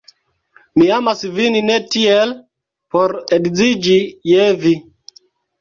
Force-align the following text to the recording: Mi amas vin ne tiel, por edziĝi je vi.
Mi 0.79 0.87
amas 0.95 1.19
vin 1.35 1.57
ne 1.67 1.75
tiel, 1.95 2.33
por 2.97 3.13
edziĝi 3.39 3.99
je 4.33 4.49
vi. 4.65 4.77